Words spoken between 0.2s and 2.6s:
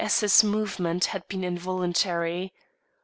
's movement had been involuntary.